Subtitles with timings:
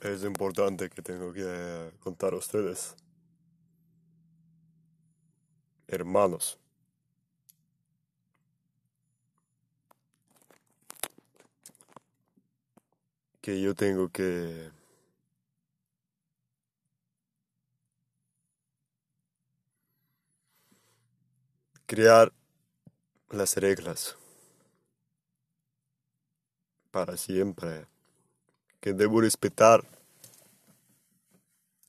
[0.00, 2.94] es importante que tengo que contar a ustedes.
[5.88, 6.58] Hermanos.
[13.40, 14.70] Que yo tengo que
[21.86, 22.32] crear
[23.30, 24.16] las reglas
[26.90, 27.86] para siempre
[28.80, 29.84] que debo respetar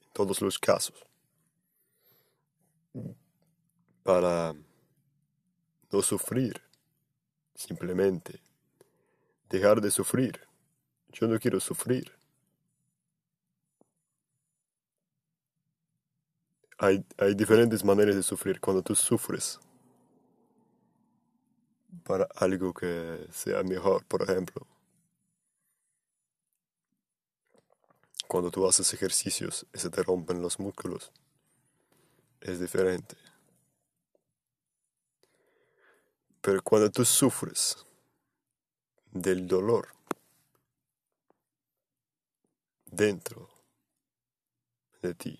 [0.03, 0.95] en todos los casos.
[4.03, 4.55] Para
[5.91, 6.61] no sufrir
[7.55, 8.41] simplemente
[9.49, 10.39] dejar de sufrir.
[11.11, 12.11] Yo no quiero sufrir.
[16.77, 18.59] Hay, hay diferentes maneras de sufrir.
[18.61, 19.59] Cuando tú sufres
[22.03, 24.65] para algo que sea mejor, por ejemplo.
[28.27, 31.11] Cuando tú haces ejercicios y se te rompen los músculos,
[32.41, 33.15] es diferente.
[36.41, 37.77] Pero cuando tú sufres
[39.11, 39.87] del dolor
[42.85, 43.49] dentro
[45.01, 45.39] de ti,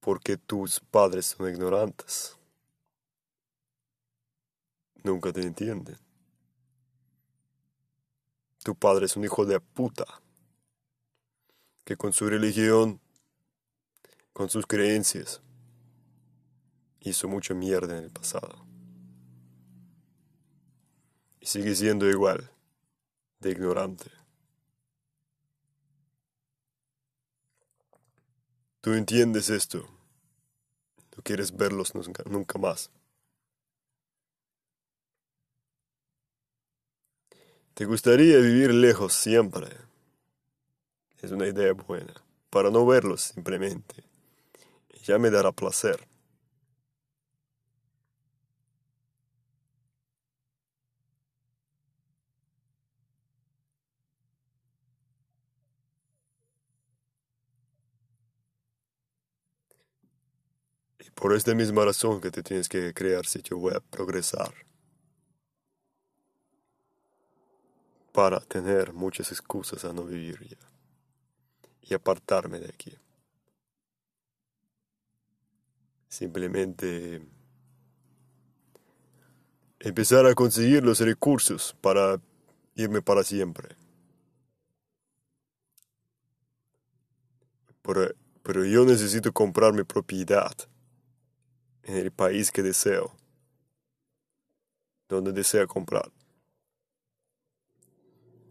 [0.00, 2.36] porque tus padres son ignorantes,
[5.02, 6.07] nunca te entienden.
[8.68, 10.04] Tu padre es un hijo de puta
[11.86, 13.00] que con su religión,
[14.34, 15.40] con sus creencias,
[17.00, 18.66] hizo mucha mierda en el pasado.
[21.40, 22.50] Y sigue siendo igual
[23.40, 24.10] de ignorante.
[28.82, 29.88] Tú entiendes esto.
[31.16, 32.90] No quieres verlos nunca, nunca más.
[37.78, 39.68] ¿Te gustaría vivir lejos siempre?
[41.22, 42.12] Es una idea buena,
[42.50, 44.02] para no verlos simplemente.
[45.04, 46.08] Ya me dará placer.
[60.98, 64.67] Y por esta misma razón que te tienes que crear sitio web, progresar.
[68.12, 70.68] Para tener muchas excusas a no vivir ya
[71.82, 72.92] y apartarme de aquí.
[76.08, 77.22] Simplemente
[79.80, 82.20] empezar a conseguir los recursos para
[82.74, 83.76] irme para siempre.
[87.82, 90.52] Pero, pero yo necesito comprar mi propiedad
[91.84, 93.14] en el país que deseo,
[95.08, 96.10] donde deseo comprar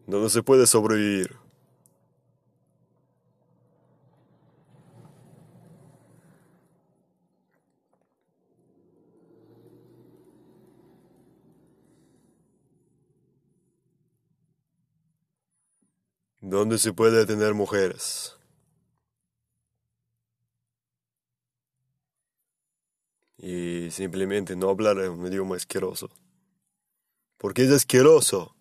[0.08, 1.36] donde se puede sobrevivir.
[16.42, 18.38] Donde se puede tener mujeres.
[23.38, 26.10] Y simplemente no hablar en un idioma asqueroso.
[27.38, 28.57] Porque es asqueroso.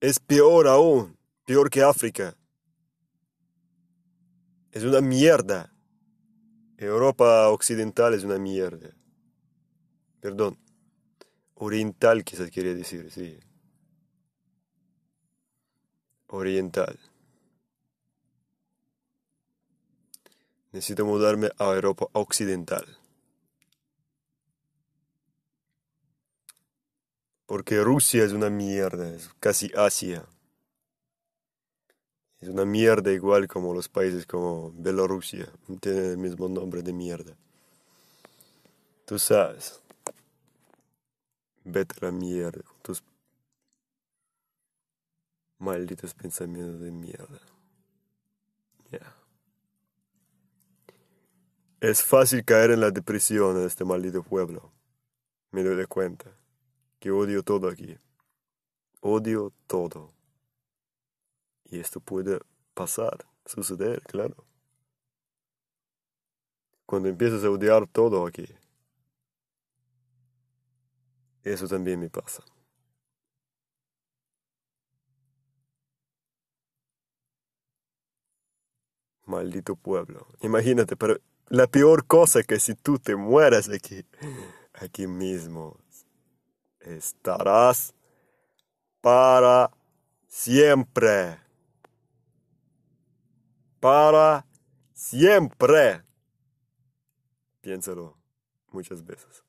[0.00, 2.36] Es peor aún, peor que África.
[4.70, 5.72] Es una mierda.
[6.76, 8.90] Europa occidental es una mierda.
[10.20, 10.58] Perdón.
[11.54, 13.38] Oriental quizás quiere decir, sí.
[16.26, 16.98] Oriental.
[20.72, 22.84] Necesito mudarme a Europa occidental.
[27.46, 30.26] Porque Rusia es una mierda, es casi Asia.
[32.40, 35.48] Es una mierda igual como los países como Bielorrusia.
[35.80, 37.36] Tienen el mismo nombre de mierda.
[39.04, 39.80] Tú sabes.
[41.64, 43.02] Vete a la mierda con tus
[45.58, 47.40] malditos pensamientos de mierda.
[48.90, 49.14] Ya.
[51.80, 54.72] Es fácil caer en la depresión en este maldito pueblo.
[55.52, 56.30] Me doy de cuenta
[56.98, 57.98] que odio todo aquí.
[59.00, 60.12] Odio todo.
[61.64, 62.40] Y esto puede
[62.74, 64.44] pasar, suceder, claro.
[66.86, 68.46] Cuando empiezas a odiar todo aquí,
[71.42, 72.44] eso también me pasa.
[79.24, 80.26] Maldito pueblo.
[80.42, 81.18] Imagínate, pero
[81.48, 84.04] la peor cosa que si tú te mueras aquí,
[84.74, 85.78] aquí mismo,
[86.86, 87.94] estarás
[89.00, 89.70] para
[90.26, 91.38] siempre.
[93.80, 94.46] Para
[94.94, 96.02] siempre.
[97.60, 98.16] Piénsalo
[98.70, 99.44] muchas veces.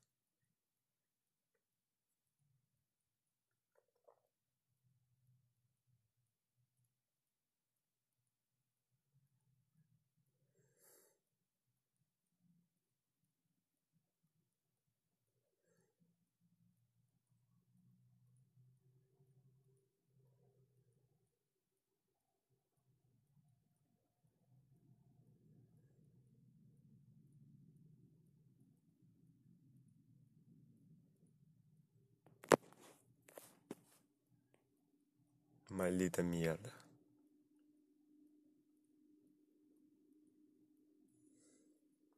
[35.77, 36.71] Maldita mierda.